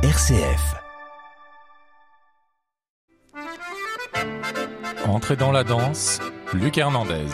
[0.00, 0.76] RCF.
[5.08, 6.20] Entrez dans la danse,
[6.54, 7.26] Luc Hernandez.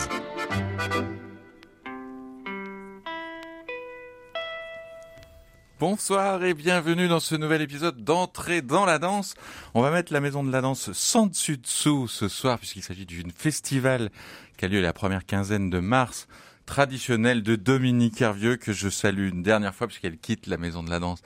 [5.79, 9.35] Bonsoir et bienvenue dans ce nouvel épisode d'Entrée dans la danse.
[9.75, 13.05] On va mettre la maison de la danse sans dessus dessous ce soir puisqu'il s'agit
[13.05, 14.09] d'une festival
[14.57, 16.27] qui a lieu la première quinzaine de mars
[16.65, 20.89] traditionnelle de Dominique Hervieux que je salue une dernière fois puisqu'elle quitte la maison de
[20.89, 21.21] la danse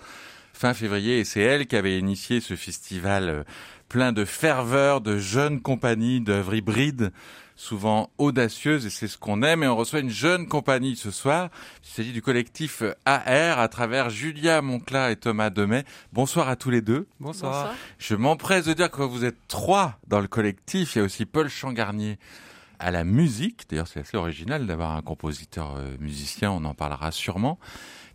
[0.60, 3.44] fin février et c'est elle qui avait initié ce festival euh,
[3.88, 7.14] plein de ferveur, de jeunes compagnies d'œuvres hybrides
[7.56, 11.50] souvent audacieuse et c'est ce qu'on aime et on reçoit une jeune compagnie ce soir.
[11.86, 15.86] Il s'agit du collectif AR à travers Julia Moncla et Thomas Demet.
[16.12, 17.08] Bonsoir à tous les deux.
[17.22, 17.74] Bonsoir.
[17.98, 20.96] Je m'empresse de dire que vous êtes trois dans le collectif.
[20.96, 22.20] Il y a aussi Paul Changarnier
[22.80, 23.70] à la musique.
[23.70, 26.52] D'ailleurs, c'est assez original d'avoir un compositeur euh, musicien.
[26.52, 27.60] On en parlera sûrement.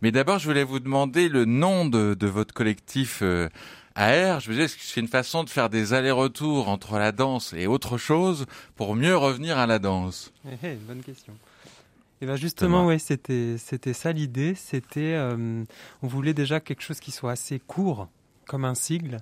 [0.02, 3.48] Mais d'abord, je voulais vous demander le nom de, de votre collectif euh,
[3.94, 7.12] AR, je me disais, est-ce que c'est une façon de faire des allers-retours entre la
[7.12, 11.32] danse et autre chose pour mieux revenir à la danse eh, eh, Bonne question.
[11.32, 14.54] Et eh ben justement, ouais, c'était c'était ça l'idée.
[14.54, 15.64] C'était, euh,
[16.02, 18.08] on voulait déjà quelque chose qui soit assez court,
[18.46, 19.18] comme un sigle.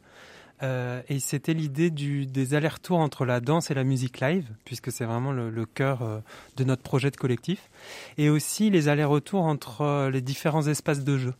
[0.63, 5.05] Euh, et c'était l'idée des allers-retours entre la danse et la musique live, puisque c'est
[5.05, 6.21] vraiment le, cœur euh,
[6.57, 7.71] de notre projet de collectif.
[8.19, 11.35] Et aussi les allers-retours entre les différents espaces de jeu,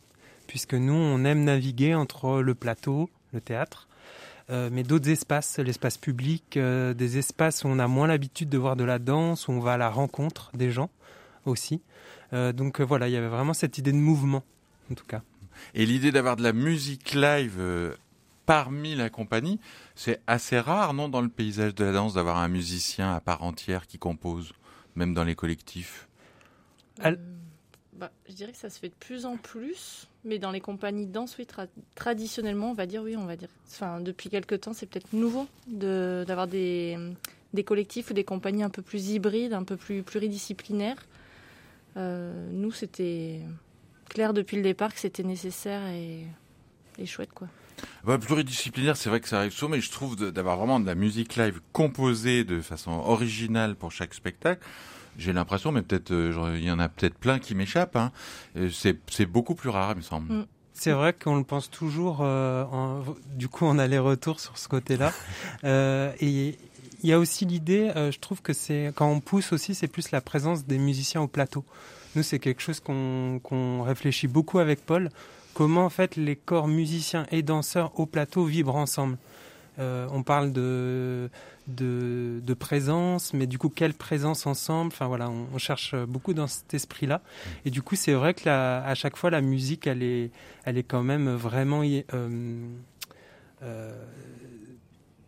[0.47, 3.87] puisque nous, on aime naviguer entre le plateau, le théâtre,
[4.49, 8.57] euh, mais d'autres espaces, l'espace public, euh, des espaces où on a moins l'habitude de
[8.57, 10.89] voir de la danse, où on va à la rencontre des gens
[11.45, 11.81] aussi.
[12.33, 14.43] Euh, donc voilà, il y avait vraiment cette idée de mouvement,
[14.91, 15.21] en tout cas.
[15.75, 17.61] Et l'idée d'avoir de la musique live
[18.45, 19.59] parmi la compagnie,
[19.95, 23.43] c'est assez rare, non, dans le paysage de la danse, d'avoir un musicien à part
[23.43, 24.53] entière qui compose,
[24.95, 26.07] même dans les collectifs?
[27.93, 31.05] Bah, je dirais que ça se fait de plus en plus, mais dans les compagnies
[31.05, 31.47] de danse, oui,
[31.95, 33.49] traditionnellement, on va dire oui, on va dire.
[33.67, 36.97] Enfin, depuis quelques temps, c'est peut-être nouveau d'avoir des,
[37.53, 41.05] des collectifs ou des compagnies un peu plus hybrides, un peu plus pluridisciplinaires.
[41.97, 43.41] Euh, nous, c'était
[44.09, 46.25] clair depuis le départ que c'était nécessaire et,
[46.97, 47.47] et, chouette, quoi.
[48.03, 50.95] Bah, pluridisciplinaire, c'est vrai que ça arrive souvent, mais je trouve d'avoir vraiment de la
[50.95, 54.65] musique live composée de façon originale pour chaque spectacle
[55.15, 57.95] j'ai l'impression, mais peut-être euh, il y en a peut-être plein qui m'échappent.
[57.95, 58.11] Hein.
[58.71, 60.33] C'est beaucoup plus rare, il me semble.
[60.33, 60.45] Mm.
[60.73, 62.19] C'est vrai qu'on le pense toujours.
[62.21, 62.65] Euh,
[63.35, 65.13] du coup, on a les retours sur ce côté-là.
[65.63, 66.57] euh, et
[67.03, 69.87] il y a aussi l'idée, euh, je trouve que c'est quand on pousse aussi, c'est
[69.87, 71.63] plus la présence des musiciens au plateau.
[72.15, 75.09] Nous, c'est quelque chose qu'on réfléchit beaucoup avec Paul.
[75.53, 79.17] Comment en les corps musiciens et danseurs au plateau vibrent ensemble.
[79.79, 81.29] Euh, on parle de,
[82.59, 84.93] présence, mais du coup, quelle présence ensemble?
[85.01, 87.21] On, cherche beaucoup dans cet esprit-là.
[87.65, 90.31] Et du coup, c'est vrai que à chaque fois, la musique, elle est,
[90.65, 92.67] elle est quand même vraiment euh,
[93.63, 94.05] euh,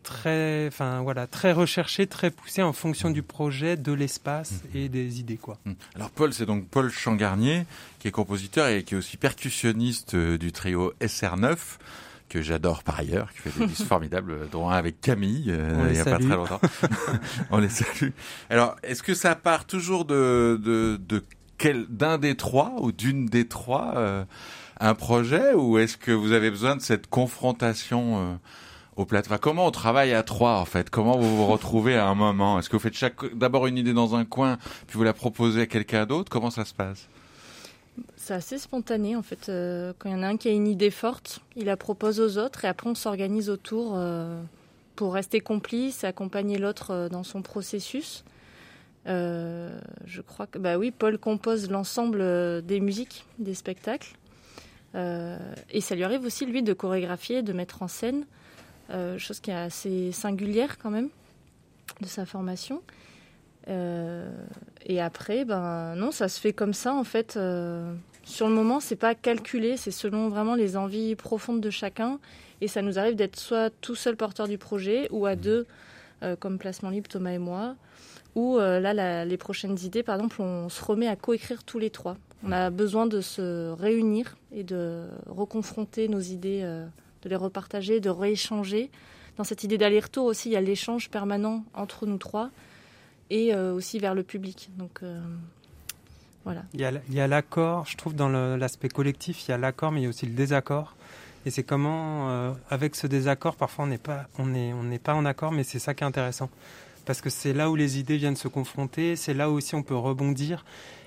[0.06, 4.76] très, enfin voilà, très recherchée, très poussée en fonction du projet, de l'espace mmh.
[4.76, 5.58] et des idées, quoi.
[5.64, 5.72] Mmh.
[5.96, 7.66] Alors Paul, c'est donc Paul Changarnier
[7.98, 11.56] qui est compositeur et qui est aussi percussionniste du trio SR9
[12.28, 15.92] que j'adore par ailleurs, qui fait des disques formidables, dont un avec Camille, euh, il
[15.92, 16.60] n'y a pas très longtemps.
[17.50, 18.10] On les salue.
[18.50, 21.24] Alors, est-ce que ça part toujours de, de, de
[21.58, 24.24] quel, d'un des trois ou d'une des trois euh,
[24.80, 28.34] un projet, ou est-ce que vous avez besoin de cette confrontation euh,
[28.96, 30.90] au plateau Comment on travaille à trois en fait?
[30.90, 32.58] Comment vous vous retrouvez à un moment?
[32.58, 35.66] Est-ce que vous faites d'abord une idée dans un coin, puis vous la proposez à
[35.66, 36.30] quelqu'un d'autre?
[36.30, 37.08] Comment ça se passe?
[38.16, 39.48] C'est assez spontané en fait.
[39.48, 42.20] Euh, quand il y en a un qui a une idée forte, il la propose
[42.20, 44.42] aux autres et après on s'organise autour euh,
[44.96, 48.24] pour rester complice accompagner l'autre euh, dans son processus.
[49.06, 54.16] je crois que bah oui, Paul compose l'ensemble des musiques des spectacles.
[54.94, 58.24] Et ça lui arrive aussi lui de chorégraphier, de mettre en scène,
[59.18, 61.08] chose qui est assez singulière quand même
[62.00, 62.82] de sa formation.
[63.68, 64.30] Euh,
[64.84, 67.36] et après, ben non, ça se fait comme ça en fait.
[67.36, 67.92] Euh,
[68.24, 72.18] sur le moment, c'est pas calculé, c'est selon vraiment les envies profondes de chacun.
[72.60, 75.40] Et ça nous arrive d'être soit tout seul porteur du projet ou à mmh.
[75.40, 75.66] deux,
[76.22, 77.76] euh, comme Placement Libre, Thomas et moi.
[78.34, 82.18] Ou là, les prochaines idées, par exemple, on se remet à coécrire tous les trois.
[82.44, 86.62] On a besoin de se réunir et de reconfronter nos idées,
[87.22, 88.90] de les repartager, de rééchanger.
[89.36, 92.50] Dans cette idée d'aller-retour aussi, il y a l'échange permanent entre nous trois
[93.30, 94.70] et euh, aussi vers le public.
[94.78, 95.20] Donc euh,
[96.44, 96.62] voilà.
[96.74, 100.04] Il y a l'accord, je trouve, dans l'aspect collectif, il y a l'accord, mais il
[100.04, 100.94] y a aussi le désaccord.
[101.44, 104.98] Et c'est comment, euh, avec ce désaccord, parfois on n'est pas, on est, on n'est
[104.98, 106.50] pas en accord, mais c'est ça qui est intéressant,
[107.04, 109.94] parce que c'est là où les idées viennent se confronter, c'est là aussi on peut
[109.94, 110.64] rebondir.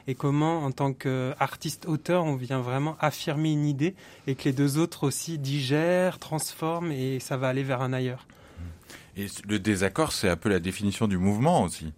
[0.10, 3.94] Et comment, en tant qu'artiste-auteur, on vient vraiment affirmer une idée
[4.26, 8.26] et que les deux autres aussi digèrent, transforment et ça va aller vers un ailleurs.
[9.18, 11.94] Et le désaccord, c'est un peu la définition du mouvement aussi.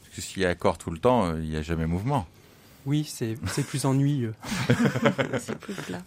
[0.00, 2.28] Parce que s'il y a accord tout le temps, euh, il n'y a jamais mouvement.
[2.86, 3.36] Oui, c'est
[3.66, 4.32] plus ennuyeux.
[5.40, 5.98] c'est plus plat.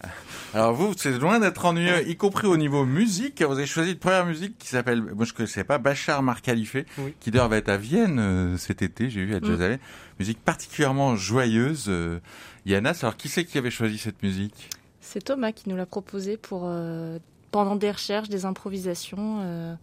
[0.54, 3.42] Alors vous, c'est loin d'être ennuyeux, y compris au niveau musique.
[3.42, 6.40] Vous avez choisi une première musique qui s'appelle, moi je ne connaissais pas, Bachar Mar
[6.40, 9.78] qui d'ailleurs va être à Vienne euh, cet été, j'ai vu à Jazz mm.
[10.18, 11.86] Musique particulièrement joyeuse.
[11.88, 12.18] Euh,
[12.64, 14.70] Yana, alors qui c'est qui avait choisi cette musique?
[15.02, 17.18] C'est Thomas qui nous l'a proposé pour euh,
[17.50, 19.76] pendant des recherches, des improvisations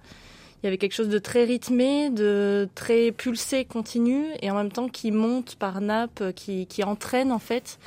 [0.61, 4.71] il y avait quelque chose de très rythmé, de très pulsé, continu, et en même
[4.71, 7.79] temps qui monte par nappe, qui, qui entraîne en fait.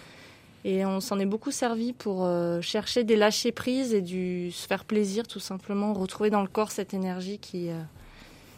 [0.65, 4.67] Et on s'en est beaucoup servi pour euh, chercher des lâcher prises et du se
[4.67, 7.81] faire plaisir tout simplement, retrouver dans le corps cette énergie qui, euh,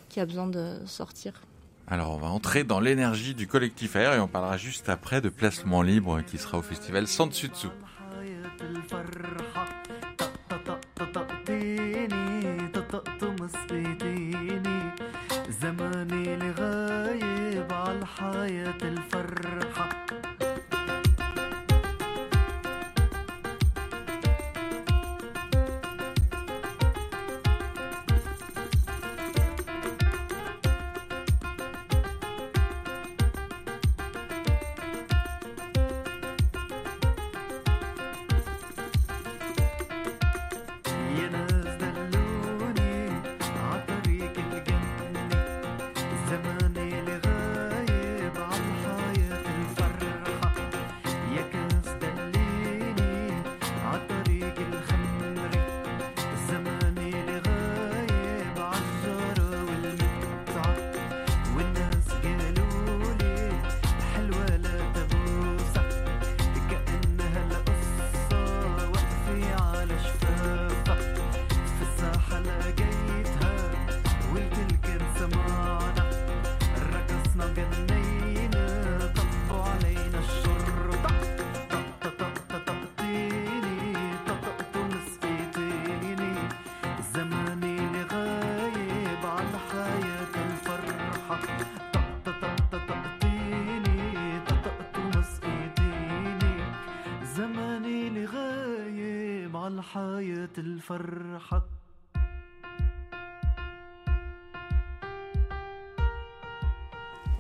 [0.09, 1.33] qui a besoin de sortir.
[1.87, 5.29] Alors on va entrer dans l'énergie du collectif Air et on parlera juste après de
[5.29, 7.71] Placement Libre qui sera au festival Sans Dessus Dessous.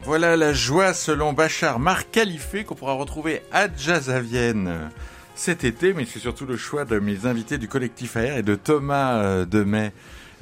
[0.05, 4.91] Voilà la joie selon Bachar Marc Califé qu'on pourra retrouver à Jazz à Vienne
[5.35, 8.55] cet été, mais c'est surtout le choix de mes invités du collectif AR et de
[8.55, 9.93] Thomas euh, Demet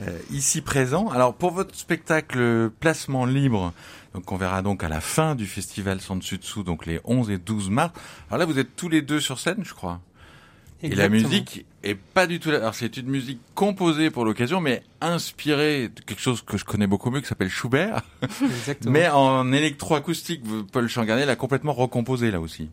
[0.00, 1.08] euh, ici présent.
[1.08, 3.72] Alors pour votre spectacle Placement Libre,
[4.14, 7.30] donc on verra donc à la fin du festival Sans Dessus Dessous, donc les 11
[7.30, 7.92] et 12 mars.
[8.28, 10.00] Alors là vous êtes tous les deux sur scène, je crois.
[10.82, 12.50] Et la musique est pas du tout.
[12.50, 16.86] Alors c'est une musique composée pour l'occasion, mais inspirée de quelque chose que je connais
[16.86, 18.02] beaucoup mieux, qui s'appelle Schubert.
[18.42, 18.92] Exactement.
[18.92, 20.42] mais en électroacoustique,
[20.72, 22.70] Paul Changarnier l'a complètement recomposé là aussi.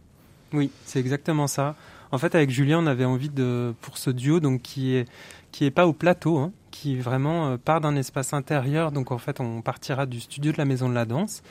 [0.54, 1.76] Oui, c'est exactement ça.
[2.12, 5.06] En fait, avec Julien, on avait envie de pour ce duo, donc qui est
[5.52, 8.92] qui est pas au plateau, hein, qui vraiment euh, part d'un espace intérieur.
[8.92, 11.42] Donc en fait, on partira du studio de la Maison de la Danse,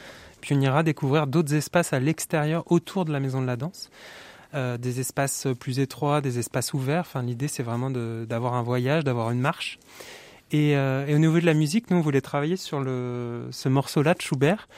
[0.41, 3.91] puis on ira découvrir d'autres espaces à l'extérieur autour de la Maison de la Danse.
[4.57, 7.01] Euh, des espaces plus étroits, des espaces ouverts.
[7.01, 9.79] Enfin, l'idée, c'est vraiment d'avoir un voyage, d'avoir une marche.
[10.55, 14.23] Euh, et, au niveau de la musique, nous, on voulait travailler sur ce morceau-là de
[14.23, 14.69] Schubert.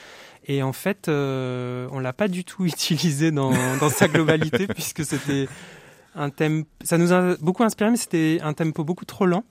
[0.49, 5.05] Et en fait, euh, on l'a pas du tout utilisé dans, dans sa globalité, puisque
[5.05, 5.49] c'était
[6.17, 6.65] un thème.
[6.83, 9.45] Ça nous a beaucoup inspiré, mais c'était un tempo beaucoup trop lent.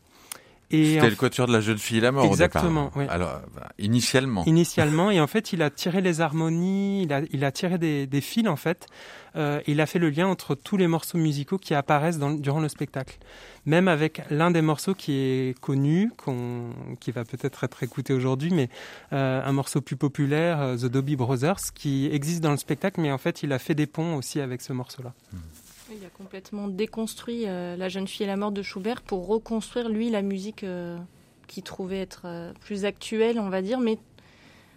[0.69, 4.43] C'était le quatuor de la jeune fille la mort Exactement, au Alors, bah, initialement.
[4.45, 8.05] Initialement, et en fait, il a tiré les harmonies, il a, il a tiré des,
[8.05, 8.87] des fils, en fait.
[9.37, 12.59] Euh, il a fait le lien entre tous les morceaux musicaux qui apparaissent dans, durant
[12.59, 13.17] le spectacle.
[13.65, 16.11] Même avec l'un des morceaux qui est connu,
[16.99, 18.69] qui va peut-être être écouté aujourd'hui, mais
[19.13, 23.11] euh, un morceau plus populaire, euh, The Dobby Brothers, qui existe dans le spectacle, mais
[23.11, 25.13] en fait, il a fait des ponts aussi avec ce morceau-là.
[25.31, 25.37] Hmm.
[25.91, 29.89] Il a complètement déconstruit euh, La jeune fille et la mort de Schubert pour reconstruire,
[29.89, 30.97] lui, la musique euh,
[31.47, 33.79] qu'il trouvait être euh, plus actuelle, on va dire.
[33.79, 33.97] Mais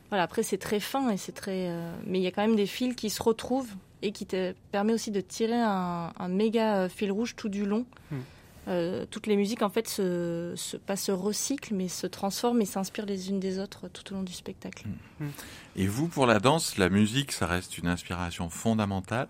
[0.08, 1.72] voilà, après, c'est très fin et c'est très.
[2.06, 4.92] mais il y a quand même des fils qui se retrouvent et qui te permet
[4.92, 7.86] aussi de tirer un, méga fil rouge tout du long.
[8.10, 9.04] Hmm.
[9.10, 13.06] toutes les musiques, en fait, se, se, pas se recyclent, mais se transforment et s'inspirent
[13.06, 14.86] les unes des autres tout au long du spectacle.
[15.20, 15.28] Hmm.
[15.76, 19.28] Et vous, pour la danse, la musique, ça reste une inspiration fondamentale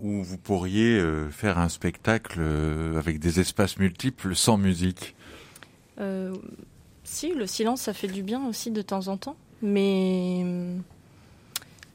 [0.00, 5.14] où vous pourriez euh, faire un spectacle euh, avec des espaces multiples sans musique
[6.00, 6.34] euh,
[7.04, 9.36] Si, le silence, ça fait du bien aussi de temps en temps.
[9.62, 10.44] Mais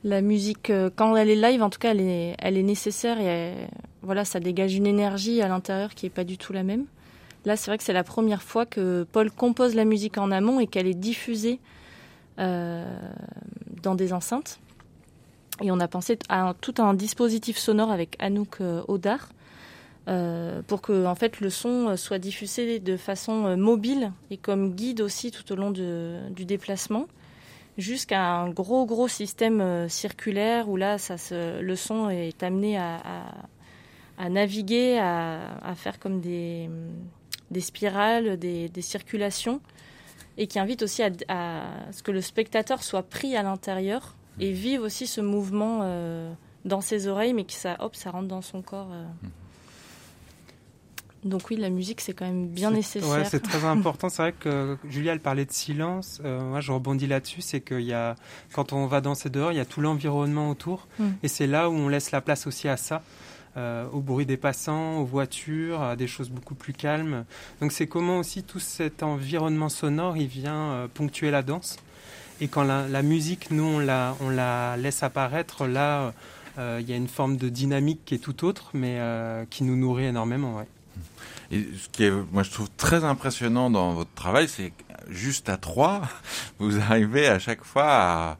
[0.04, 3.68] La musique, quand elle est live, en tout cas, elle est, nécessaire et
[4.02, 6.86] voilà, ça dégage une énergie à l'intérieur qui est pas du tout la même.
[7.46, 10.60] Là, c'est vrai que c'est la première fois que Paul compose la musique en amont
[10.60, 11.60] et qu'elle est diffusée
[12.38, 14.60] dans des enceintes.
[15.62, 19.30] Et on a pensé à tout un dispositif sonore avec Anouk euh, Audard
[20.08, 24.38] euh, pour que en fait le son euh, soit diffusé de façon euh, mobile et
[24.38, 27.06] comme guide aussi tout au long du déplacement
[27.78, 30.98] jusqu'à un gros gros système circulaire où là
[31.32, 36.70] le son est amené à, naviguer, à, faire comme des,
[37.60, 39.62] spirales, des, circulations
[40.38, 44.82] et qui invite aussi à ce que le spectateur soit pris à l'intérieur et vive
[44.82, 46.32] aussi ce mouvement euh,
[46.66, 48.90] dans ses oreilles mais que ça hop ça rentre dans son corps.
[48.92, 49.06] euh.
[51.24, 53.08] Donc oui, la musique c'est quand même bien nécessaire.
[53.10, 54.10] Ouais, c'est très important.
[54.10, 56.20] C'est vrai que Julia, elle parlait de silence.
[56.26, 57.42] Euh, moi, je rebondis là-dessus.
[57.42, 58.16] C'est qu'il y a,
[58.54, 60.88] quand on va danser dehors, il y a tout l'environnement autour.
[60.98, 61.06] Mm.
[61.22, 63.04] Et c'est là où on laisse la place aussi à ça.
[63.58, 67.26] euh, au bruit des passants, aux voitures, à des choses beaucoup plus calmes.
[67.60, 71.76] Donc c'est comment aussi tout cet environnement sonore, il vient euh, ponctuer la danse.
[72.42, 76.12] Et quand la, musique, nous, on la, laisse apparaître, là,
[76.58, 79.64] euh, il y a une forme de dynamique qui est tout autre, mais euh, qui
[79.64, 80.58] nous nourrit énormément.
[80.58, 80.68] Ouais.
[81.52, 84.74] Et ce qui est, moi, je trouve très impressionnant dans votre travail, c'est
[85.08, 86.02] juste à trois,
[86.60, 88.40] vous arrivez à chaque fois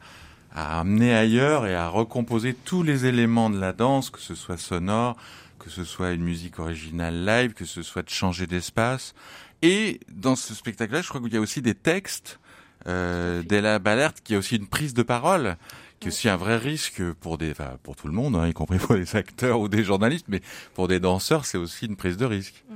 [0.54, 4.58] à amener ailleurs et à recomposer tous les éléments de la danse, que ce soit
[4.58, 5.16] sonore,
[5.60, 9.14] que ce soit une musique originale live, que ce soit de changer d'espace.
[9.62, 12.40] Et dans ce spectacle-là, je crois qu'il y a aussi des textes
[12.86, 15.56] euh, d'Ella Balert, qui est aussi une prise de parole,
[16.00, 18.52] qui est aussi un vrai risque pour des, enfin, pour tout le monde, hein, y
[18.52, 20.40] compris pour les acteurs ou des journalistes, mais
[20.74, 22.64] pour des danseurs, c'est aussi une prise de risque.
[22.68, 22.74] Bah,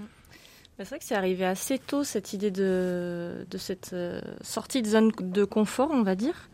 [0.79, 4.89] C'est vrai que c'est arrivé assez tôt cette idée de, de cette euh, sortie de
[4.89, 6.49] zone de confort, on va dire.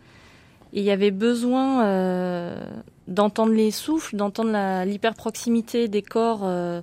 [0.73, 2.65] Et il y avait besoin euh,
[3.09, 6.81] d'entendre les souffles, d'entendre l'hyperproximité des corps euh,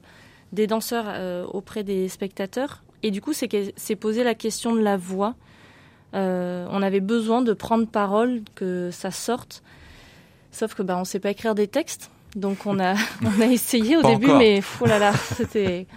[0.53, 2.83] des danseurs euh, auprès des spectateurs.
[3.03, 5.35] Et du coup, c'est posé la question de la voix.
[6.13, 9.63] Euh, on avait besoin de prendre parole, que ça sorte.
[10.51, 12.09] Sauf que bah, on sait pas écrire des textes.
[12.35, 14.39] Donc on a, on a essayé au Pas début, encore.
[14.39, 15.87] mais oh là là, c'était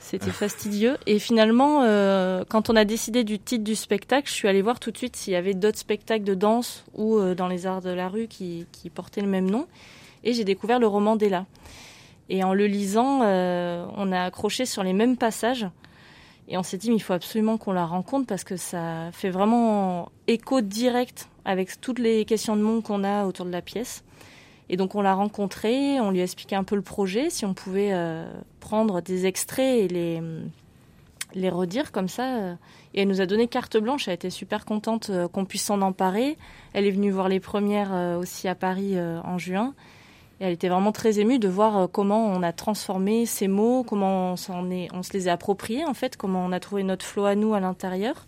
[0.00, 0.96] c'était fastidieux.
[1.06, 4.78] Et finalement, euh, quand on a décidé du titre du spectacle, je suis allée voir
[4.78, 7.80] tout de suite s'il y avait d'autres spectacles de danse ou euh, dans les arts
[7.80, 9.66] de la rue qui, qui portaient le même nom.
[10.22, 11.46] Et j'ai découvert le roman d'Ella.
[12.28, 15.66] Et en le lisant, euh, on a accroché sur les mêmes passages.
[16.48, 19.30] Et on s'est dit, mais il faut absolument qu'on la rencontre parce que ça fait
[19.30, 24.04] vraiment écho direct avec toutes les questions de monde qu'on a autour de la pièce.
[24.68, 27.52] Et donc on l'a rencontrée, on lui a expliqué un peu le projet, si on
[27.54, 28.26] pouvait euh,
[28.60, 30.22] prendre des extraits et les,
[31.34, 32.56] les redire comme ça.
[32.94, 35.82] Et elle nous a donné carte blanche, elle était super contente euh, qu'on puisse s'en
[35.82, 36.38] emparer.
[36.72, 39.74] Elle est venue voir les premières euh, aussi à Paris en juin.
[40.44, 44.32] Elle était vraiment très émue de voir euh, comment on a transformé ces mots, comment
[44.32, 47.54] on, se les a appropriés en fait, comment on a trouvé notre flow à nous
[47.54, 48.26] à l'intérieur.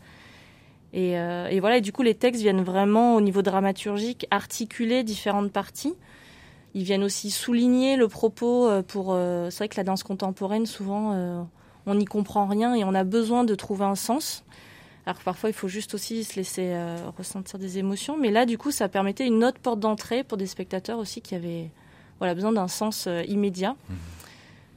[0.95, 5.05] Et, euh, et voilà, et du coup les textes viennent vraiment au niveau dramaturgique articuler
[5.05, 5.93] différentes parties.
[6.73, 9.15] Ils viennent aussi souligner le propos euh, pour.
[9.51, 11.47] c'est vrai que la danse contemporaine, souvent,
[11.85, 14.43] on n'y comprend rien et on a besoin de trouver un sens.
[15.05, 16.75] Alors que parfois, il faut juste aussi se laisser
[17.19, 18.17] ressentir des émotions.
[18.17, 21.35] Mais là, du coup, ça permettait une autre porte d'entrée pour des spectateurs aussi qui
[21.35, 21.71] avaient
[22.19, 23.77] voilà, besoin d'un sens euh, immédiat.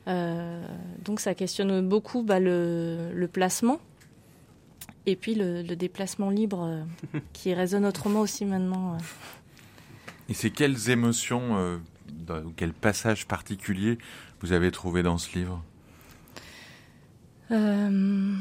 [0.08, 0.64] Euh,
[1.04, 3.80] donc, ça questionne beaucoup bah, le, le placement.
[5.06, 8.94] Et puis le, le déplacement libre euh, qui résonne autrement aussi maintenant.
[8.94, 8.98] euh.
[10.30, 11.78] Et c'est quelles émotions euh,
[12.56, 13.98] quels passages particuliers
[14.42, 15.64] vous avez trouvé dans ce livre?
[17.52, 18.36] Euh,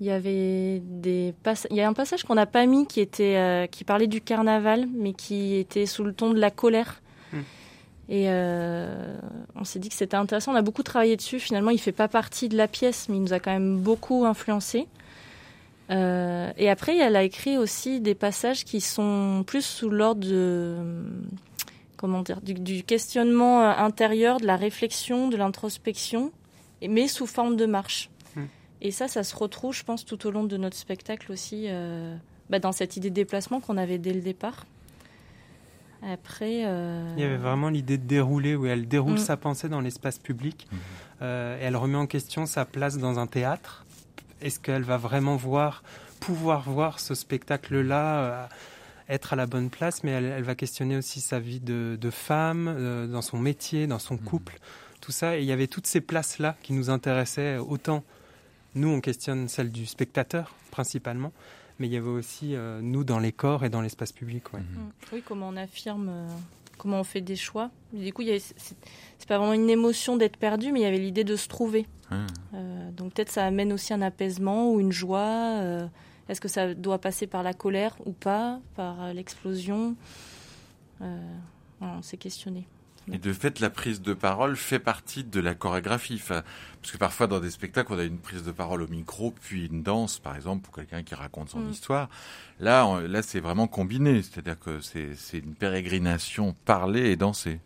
[0.00, 1.34] Il y avait des
[1.70, 4.20] il y a un passage qu'on n'a pas mis qui était euh, qui parlait du
[4.20, 7.00] carnaval mais qui était sous le ton de la colère.
[7.32, 7.40] Hmm.
[8.10, 9.16] Et euh,
[9.54, 10.52] on s'est dit que c'était intéressant.
[10.52, 11.38] On a beaucoup travaillé dessus.
[11.38, 14.26] Finalement, il fait pas partie de la pièce, mais il nous a quand même beaucoup
[14.26, 14.88] influencé.
[15.90, 20.76] Euh, et après, elle a écrit aussi des passages qui sont plus sous l'ordre de
[21.96, 26.32] comment dire du, du questionnement euh, intérieur, de la réflexion, de l'introspection,
[26.88, 28.10] mais sous forme de marche.
[28.34, 28.44] Hmm.
[28.80, 32.16] Et ça, ça se retrouve, je pense, tout au long de notre spectacle aussi, euh,
[32.48, 34.64] bah, dans cette idée de déplacement qu'on avait dès le départ.
[36.02, 39.18] Après, euh, Il y avait vraiment l'idée de dérouler, où elle déroule Mm.
[39.18, 40.66] sa pensée dans l'espace public.
[40.70, 40.78] Mhm.
[41.22, 43.84] Euh, et elle remet en question sa place dans un théâtre.
[44.40, 45.82] Est-ce qu'elle va vraiment voir,
[46.20, 48.46] pouvoir voir ce spectacle-là, euh,
[49.10, 50.02] être à la bonne place?
[50.02, 53.86] Mais elle, elle va questionner aussi sa vie de, de femme, euh, dans son métier,
[53.86, 54.58] dans son couple,
[55.02, 55.36] tout ça.
[55.36, 58.02] Et il y avait toutes ces places-là qui nous intéressaient autant.
[58.74, 61.32] Nous, on questionne celle du spectateur, principalement.
[61.80, 64.52] Mais il y avait aussi nous dans les corps et dans l'espace public.
[64.52, 64.60] Ouais.
[64.60, 64.90] Mm.
[65.12, 66.28] Oui, comment on affirme,
[66.78, 67.70] comment on fait des choix.
[67.92, 71.36] Du coup, c'est pas vraiment une émotion d'être perdu, mais il y avait l'idée de
[71.36, 71.86] se trouver.
[72.12, 72.26] Ah.
[72.96, 75.60] donc peut-être ça amène aussi un apaisement ou une joie.
[76.28, 79.96] Est-ce que ça doit passer par la colère ou pas, par l'explosion
[81.00, 82.66] On s'est questionné.
[83.12, 86.22] Et de fait, la prise de parole fait partie de la chorégraphie.
[86.26, 89.66] parce que parfois, dans des spectacles, on a une prise de parole au micro, puis
[89.66, 91.70] une danse, par exemple, pour quelqu'un qui raconte son mm.
[91.70, 92.08] histoire.
[92.60, 94.22] Là, là, c'est vraiment combiné.
[94.22, 97.58] C'est-à-dire que c'est une pérégrination parler et danser.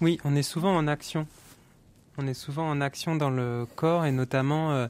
[0.00, 1.26] Oui, on est souvent en action.
[2.16, 4.86] On est souvent en action dans le corps et notamment, euh,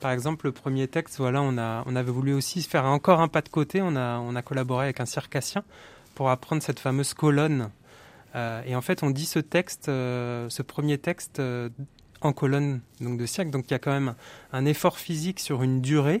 [0.00, 3.28] par exemple, le premier texte, voilà, on, a, on avait voulu aussi faire encore un
[3.28, 3.80] pas de côté.
[3.80, 5.62] On a, on a collaboré avec un circassien
[6.14, 7.70] pour apprendre cette fameuse colonne
[8.36, 11.68] euh, et en fait, on dit ce texte, euh, ce premier texte euh,
[12.20, 13.50] en colonne donc de siècle.
[13.50, 14.14] Donc il y a quand même
[14.52, 16.20] un effort physique sur une durée.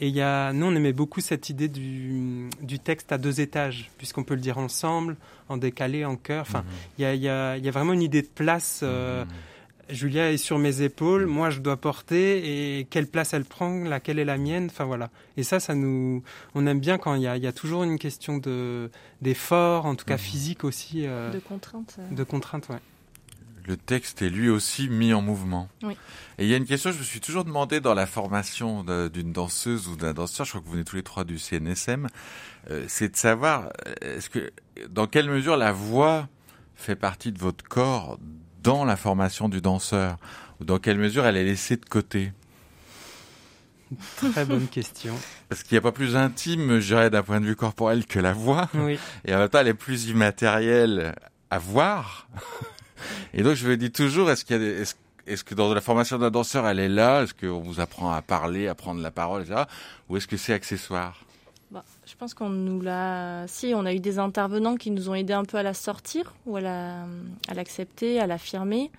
[0.00, 3.40] Et il y a, nous, on aimait beaucoup cette idée du, du texte à deux
[3.40, 5.16] étages, puisqu'on peut le dire ensemble,
[5.48, 6.42] en décalé, en chœur.
[6.42, 6.66] Enfin, mhm.
[6.98, 8.82] il y, a, y, a, y, a, vraiment une idée de place.
[8.82, 9.28] Mhm.
[9.88, 14.18] Julia est sur mes épaules, moi je dois porter et quelle place elle prend, laquelle
[14.18, 15.10] est la mienne, enfin voilà.
[15.36, 16.22] Et ça, ça nous,
[16.54, 20.16] on aime bien quand il y a, toujours une question de d'effort, en tout cas
[20.16, 20.18] mmh.
[20.18, 21.06] physique aussi.
[21.06, 21.96] Euh, de contrainte.
[21.98, 22.14] Euh.
[22.14, 22.80] De contrainte, ouais.
[23.66, 25.70] Le texte est lui aussi mis en mouvement.
[25.82, 25.96] Oui.
[26.38, 29.32] Et il y a une question, je me suis toujours demandé dans la formation d'une
[29.32, 32.08] danseuse ou d'un danseur, je crois que vous venez tous les trois du CNSM,
[32.70, 33.70] euh, c'est de savoir,
[34.02, 34.52] est-ce que,
[34.90, 36.28] dans quelle mesure la voix
[36.74, 38.18] fait partie de votre corps
[38.64, 40.16] dans la formation du danseur
[40.60, 42.32] Ou dans quelle mesure elle est laissée de côté?
[44.16, 45.14] Très bonne question.
[45.48, 48.18] Parce qu'il n'y a pas plus intime, je dirais, d'un point de vue corporel que
[48.18, 48.68] la voix.
[48.74, 48.98] Oui.
[49.24, 51.14] Et en même temps, elle est plus immatérielle
[51.50, 52.26] à voir.
[53.34, 54.84] Et donc, je me dis toujours, est-ce qu'il y a des,
[55.26, 57.22] est-ce, que dans la formation d'un danseur, elle est là?
[57.22, 59.64] Est-ce qu'on vous apprend à parler, à prendre la parole, etc.
[60.08, 61.24] Ou est-ce que c'est accessoire?
[62.06, 63.46] Je pense qu'on nous l'a...
[63.48, 66.34] Si, on a eu des intervenants qui nous ont aidés un peu à la sortir,
[66.46, 67.04] ou à, la...
[67.48, 68.90] à l'accepter, à l'affirmer.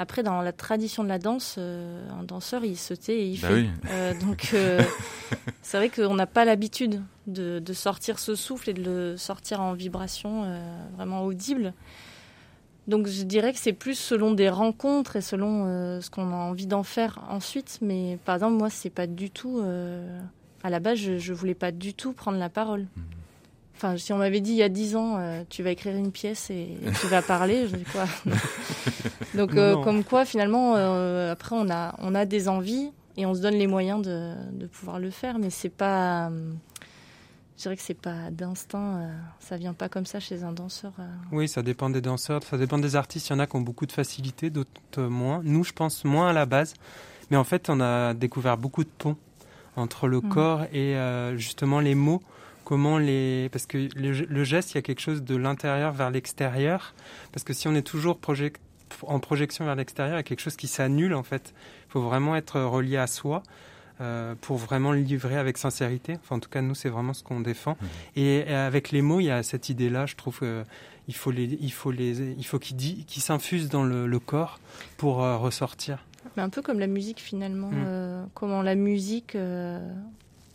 [0.00, 3.40] Après, dans la tradition de la danse, euh, un danseur, il se tait et il
[3.40, 3.66] bah fait.
[3.90, 4.82] Euh, donc, euh,
[5.60, 9.74] c'est vrai qu'on n'a pas l'habitude de, sortir ce souffle et de le sortir en
[9.74, 10.46] vibration
[10.96, 11.74] vraiment audible.
[12.88, 16.66] Donc, je dirais que c'est plus selon des rencontres et selon ce qu'on a envie
[16.66, 17.78] d'en faire ensuite.
[17.82, 19.62] Mais par exemple, moi, c'est pas du tout.
[20.62, 22.82] À la base, je, je voulais pas du tout prendre la parole.
[22.82, 23.00] Mmh.
[23.82, 26.12] Enfin, si on m'avait dit il y a dix ans, euh, tu vas écrire une
[26.12, 28.04] pièce et, tu vas parler, je dis quoi
[29.34, 33.32] Donc, euh, comme quoi, finalement, euh, après, on a, on a des envies et on
[33.34, 36.30] se donne les moyens de, de pouvoir le faire, mais c'est pas.
[37.56, 40.92] je dirais que c'est pas d'instinct, ça vient pas comme ça chez un danseur.
[41.32, 43.28] Oui, ça dépend des danseurs, ça dépend des artistes.
[43.28, 45.40] Il y en a qui ont beaucoup de facilité, d'autres moins.
[45.42, 46.74] Nous, je pense moins à la base,
[47.30, 49.16] mais en fait, on a découvert beaucoup de ponts
[49.76, 50.28] entre le mmh.
[50.28, 50.96] corps et
[51.36, 52.22] justement les mots.
[52.64, 56.94] Comment les parce que le, geste il y a quelque chose de l'intérieur vers l'extérieur.
[57.32, 58.20] Parce que si on est toujours
[59.06, 61.52] en projection vers l'extérieur il y a quelque chose qui s'annule en fait.
[61.88, 63.42] Il faut vraiment être relié à soi
[64.00, 66.16] euh, pour vraiment le livrer avec sincérité.
[66.22, 67.72] Enfin en tout cas nous c'est vraiment ce qu'on défend.
[67.72, 67.86] Mmh.
[68.16, 71.44] et, avec les mots il y a cette idée là je trouve qu'il faut les
[71.60, 74.60] il faut les il faut qu'ils qu s'infusent dans le, corps
[74.96, 76.04] pour euh, ressortir
[76.36, 77.84] mais un peu comme la musique finalement mmh.
[77.86, 79.36] euh, comment la musique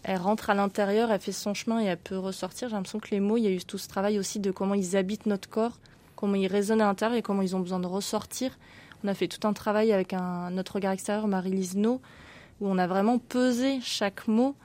[0.08, 2.70] elle rentre à l'intérieur, elle fait son chemin et elle peut ressortir.
[2.70, 4.76] J'ai l'impression que les mots, il y a eu tout ce travail aussi de comment
[4.76, 5.80] ils habitent notre corps,
[6.16, 8.56] comment ils résonnent à l'intérieur et comment ils ont besoin de ressortir.
[9.04, 12.02] On a fait tout un travail avec un, notre regard extérieur, Marie-Lise No,
[12.62, 14.56] où on a vraiment pesé chaque mot,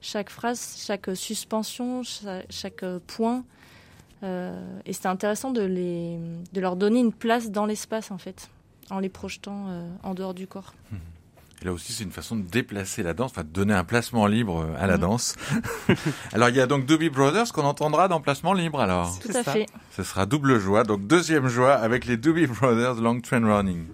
[0.00, 2.02] chaque phrase, chaque suspension,
[2.48, 3.44] chaque, point.
[4.22, 6.18] Euh, et c'était intéressant de, les,
[6.52, 8.48] de leur donner une place dans l'espace, en fait,
[8.90, 10.74] en les projetant euh, en dehors du corps.
[10.90, 10.96] Mmh.
[11.60, 14.26] Et là aussi, c'est une façon de déplacer la danse, enfin de donner un placement
[14.26, 15.00] libre à la mhm.
[15.00, 15.34] danse.
[16.32, 19.18] alors, il y a donc Doobie Brothers qu'on entendra dans placement libre alors.
[19.18, 19.66] Tout à fait.
[19.96, 23.86] Ce sera double joie, donc deuxième joie avec les Doobie Brothers Long Train Running.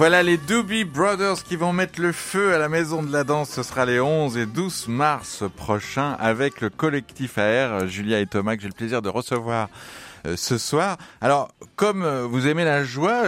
[0.00, 3.50] Voilà les Doobie Brothers qui vont mettre le feu à la maison de la danse.
[3.50, 8.56] Ce sera les 11 et 12 mars prochains avec le collectif AR, Julia et Thomas,
[8.56, 9.68] que j'ai le plaisir de recevoir
[10.26, 10.96] euh, ce soir.
[11.20, 13.24] Alors, comme euh, vous aimez la joie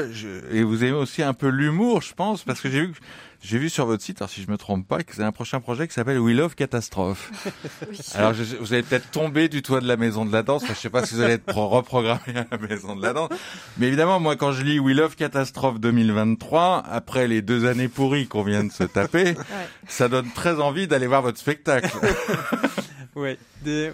[0.50, 2.94] et vous aimez aussi un peu l'humour, je pense, parce que j'ai vu
[3.42, 5.60] j'ai vu sur votre site, alors si je me trompe pas, que c'est un prochain
[5.60, 7.30] projet qui s'appelle We Love Catastrophe.
[8.14, 10.62] Alors vous allez peut-être tomber du toit de la maison de la danse.
[10.66, 13.30] je sais pas si vous allez être reprogrammé à la maison de la danse.
[13.78, 18.28] Mais évidemment, moi, quand je lis We Love Catastrophe 2023, après les deux années pourries
[18.28, 19.34] qu'on vient de se taper,
[19.88, 21.90] ça donne très envie d'aller voir votre spectacle.
[23.14, 23.36] Oui,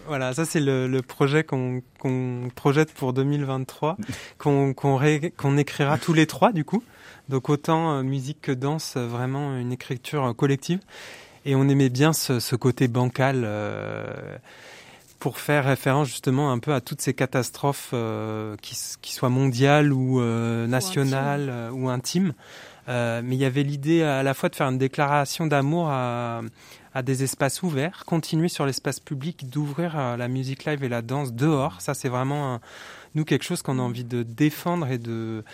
[0.06, 1.82] voilà, ça c'est le, le, projet qu'on
[2.54, 3.96] projette pour 2023,
[4.38, 6.84] qu'on qu'on écrira tous les trois du coup.
[7.28, 10.80] Donc autant euh, musique que danse, euh, vraiment une écriture euh, collective.
[11.44, 13.48] Et on aimait bien ce, ce côté bancal
[15.18, 17.94] pour faire référence justement un peu à toutes ces catastrophes
[18.60, 20.20] qui, qui, soient mondiales ou
[20.66, 22.34] nationales ou intimes.
[22.86, 26.42] mais il y avait l'idée à la fois de faire une déclaration d'amour à,
[26.94, 31.32] à des espaces ouverts, continuer sur l'espace public, d'ouvrir la musique live et la danse
[31.32, 31.80] dehors.
[31.80, 32.60] Ça, c'est vraiment
[33.14, 35.44] nous quelque chose qu'on a envie de défendre et de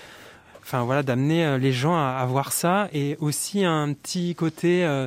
[0.65, 5.07] enfin voilà, d'amener euh, les gens à, voir ça et aussi un petit côté, euh,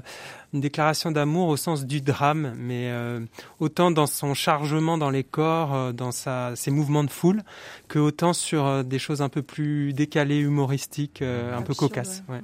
[0.54, 3.22] une déclaration d'amour au sens du drame, mais euh,
[3.60, 7.42] autant dans son chargement dans les corps, dans sa, ses mouvements de foule,
[7.88, 12.24] que autant sur des choses un peu plus décalées, humoristiques, un peu cocasses.
[12.30, 12.42] Ouais.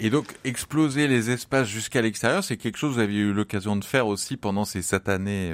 [0.00, 3.76] Et donc, exploser les espaces jusqu'à l'extérieur, c'est quelque chose que vous aviez eu l'occasion
[3.76, 5.52] de faire aussi pendant ces sept années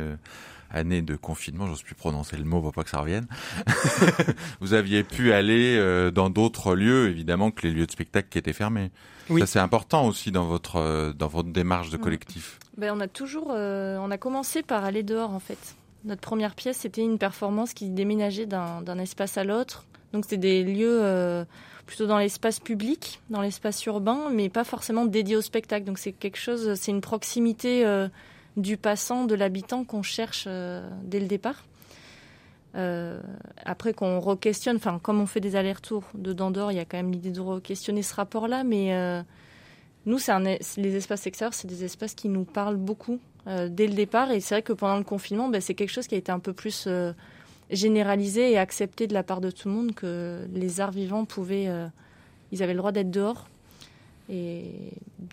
[0.72, 3.26] année de confinement, j'ose plus prononcer le mot pour pas que ça revienne,
[4.61, 8.38] vous aviez pu aller euh, dans d'autres lieux, évidemment, que les lieux de spectacle qui
[8.38, 8.90] étaient fermés.
[9.29, 9.40] Oui.
[9.40, 12.00] Ça, c'est important aussi dans votre, euh, dans votre démarche de mm.
[12.00, 12.59] collectif.
[12.76, 15.59] Ben, on a toujours, euh, on a commencé par aller dehors, en fait.
[16.05, 19.85] Notre première pièce, c'était une performance qui déménageait d'un espace à l'autre.
[20.12, 21.44] Donc, c'était des lieux
[21.90, 25.85] plutôt dans l'espace public, dans l'espace urbain, mais pas forcément dédiés au spectacle.
[25.85, 27.85] Donc, c'est quelque chose, c'est une proximité
[28.57, 31.64] du passant, de l'habitant qu'on cherche euh, dès le départ.
[32.76, 33.20] Euh,
[33.64, 36.96] après qu'on re-questionne, enfin comme on fait des allers-retours de Dandor, il y a quand
[36.96, 39.22] même l'idée de re-questionner ce rapport-là, mais euh,
[40.07, 40.18] nous,
[40.76, 44.55] les espaces extérieurs, c'est des espaces qui nous parlent beaucoup dès le départ, et c'est
[44.55, 46.87] vrai que pendant le confinement, ben, c'est quelque chose qui a été un peu plus
[47.70, 51.68] généralisé et accepté de la part de tout le monde que les arts vivants pouvaient,
[52.52, 53.46] ils avaient le droit d'être dehors
[54.30, 54.62] et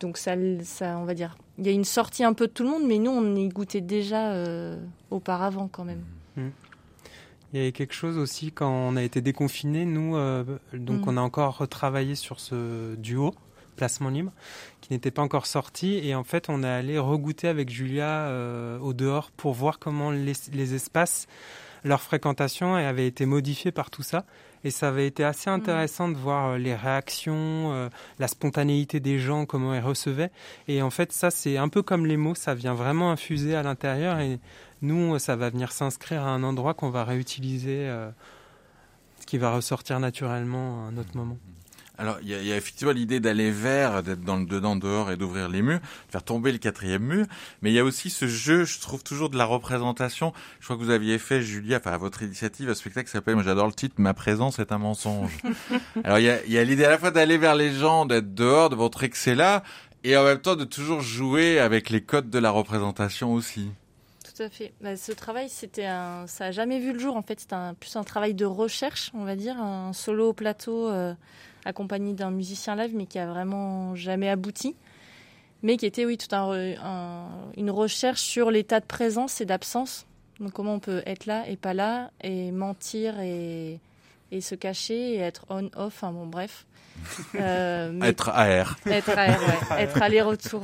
[0.02, 2.64] donc ça, ça, on va dire, il y a une sortie un peu de tout
[2.64, 4.76] le monde, mais nous, on y goûtait déjà euh,
[5.12, 6.04] auparavant quand même.
[6.36, 6.48] Mmh.
[7.54, 11.10] Il y avait quelque chose aussi quand on a été déconfiné, nous, euh, donc mmh.
[11.10, 13.36] on a encore retravaillé sur ce duo
[13.76, 14.32] placement libre
[14.82, 18.80] qui n'était pas encore sorti et en fait on est allé regoûter avec Julia euh,
[18.80, 21.28] au dehors pour voir comment les, les espaces
[21.88, 24.26] leur fréquentation avait été modifiée par tout ça
[24.64, 25.54] et ça avait été assez mm.
[25.54, 30.32] intéressant de voir euh, les réactions, euh, la spontanéité des gens, comment ils recevaient.
[30.68, 33.64] Et en fait, ça, c'est un peu comme les mots, ça vient vraiment infuser à
[33.64, 34.20] l'intérieur.
[34.20, 34.40] Et
[34.82, 38.10] nous, ça va venir s'inscrire à un endroit qu'on va réutiliser, euh,
[39.20, 41.38] ce qui va ressortir naturellement à un autre moment.
[42.00, 45.10] Alors, il y a, y a, effectivement l'idée d'aller vers, d'être dans le dedans, dehors
[45.10, 47.26] et d'ouvrir les murs, de faire tomber le quatrième mur.
[47.62, 50.32] Mais il y a aussi ce jeu, je trouve toujours de la représentation.
[50.60, 53.34] Je crois que vous aviez fait, Julia, enfin à votre initiative, un spectacle qui s'appelle,
[53.34, 55.32] moi j'adore le titre, Ma présence est un mensonge.
[56.04, 58.36] Alors, il y a, y a l'idée à la fois d'aller vers les gens, d'être
[58.36, 59.64] dehors, de montrer que c'est là,
[60.04, 63.72] et en même temps de toujours jouer avec les codes de la représentation aussi.
[64.24, 64.72] Tout à fait.
[64.82, 67.18] Bah, ce travail, c'était un, ça a jamais vu le jour.
[67.18, 70.34] En fait, c'était un, plus un travail de recherche, on va dire, un solo au
[70.34, 70.90] plateau.
[70.90, 71.16] Euh
[71.68, 74.76] accompagné d'un musicien live, mais qui a vraiment jamais abouti.
[75.64, 77.28] Mais qui était, oui, tout un,
[77.58, 80.06] une recherche sur l'état de présence et d'absence.
[80.40, 83.80] Donc, comment on peut être là et pas là, et mentir et,
[84.32, 86.66] et se cacher, et être on-off, enfin bon, bref.
[87.36, 88.78] Euh, être AR.
[88.88, 89.78] Être AR, ouais.
[89.84, 90.64] être aller-retour.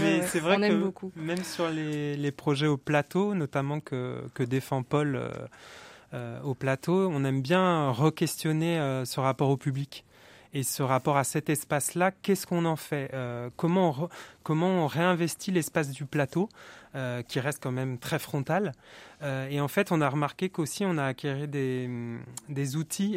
[0.00, 1.12] mais c'est vrai on que aime beaucoup.
[1.14, 5.30] même sur les, les, projets au plateau, notamment que, que défend Paul, euh,
[6.42, 10.04] au plateau, on aime bien re-questionner euh, ce rapport au public
[10.52, 14.08] et ce rapport à cet espace-là, qu'est-ce qu'on en fait euh, comment, on
[14.42, 16.48] comment on réinvestit l'espace du plateau,
[17.28, 18.72] qui reste quand même très frontal
[19.22, 21.88] Et en fait, on a remarqué qu'aussi, on a acquis des,
[22.48, 23.16] des outils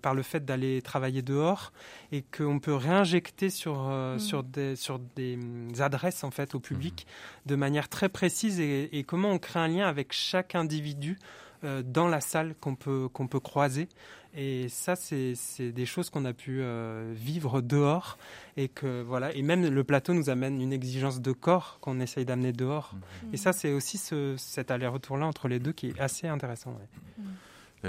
[0.00, 1.74] par le fait d'aller travailler dehors
[2.10, 4.18] et qu'on peut réinjecter sur, mmh.
[4.18, 5.38] sur, des, sur des
[5.78, 7.48] adresses en fait, au public mmh.
[7.50, 11.18] de manière très précise et, et comment on crée un lien avec chaque individu
[11.64, 13.88] euh, dans la salle qu'on peut, qu'on peut croiser.
[14.34, 15.34] Et ça, c'est
[15.72, 18.18] des choses qu'on a pu euh, vivre dehors.
[18.56, 22.26] Et, que, voilà, et même le plateau nous amène une exigence de corps qu'on essaye
[22.26, 22.94] d'amener dehors.
[22.94, 23.34] Mmh.
[23.34, 26.72] Et ça, c'est aussi ce, cet aller-retour-là entre les deux qui est assez intéressant.
[27.18, 27.22] Mmh.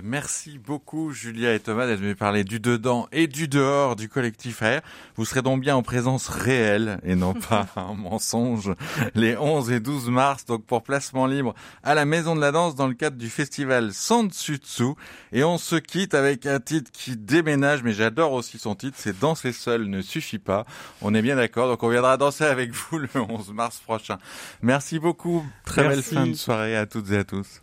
[0.04, 4.62] Merci beaucoup Julia et Thomas d'être venus parler du dedans et du dehors du collectif
[4.62, 4.82] Air.
[5.16, 8.74] Vous serez donc bien en présence réelle et non pas un mensonge
[9.16, 12.76] les 11 et 12 mars donc pour placement libre à la Maison de la Danse
[12.76, 14.94] dans le cadre du festival Sansutsu
[15.32, 19.20] et on se quitte avec un titre qui déménage mais j'adore aussi son titre c'est
[19.20, 20.66] Danser seul ne suffit pas.
[21.02, 24.18] On est bien d'accord donc on viendra danser avec vous le 11 mars prochain.
[24.62, 25.46] Merci beaucoup.
[25.66, 27.62] Très belle fin de soirée à toutes et à tous.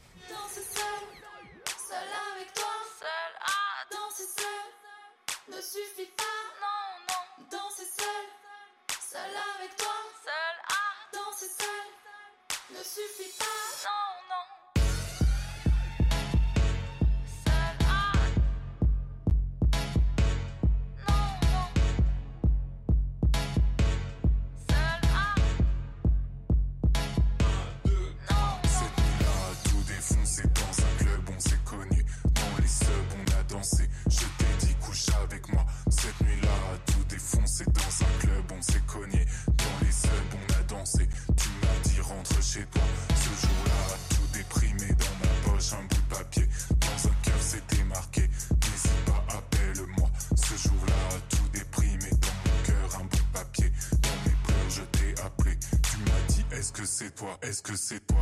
[57.10, 57.38] Toi.
[57.42, 58.13] Est-ce que c'est toi?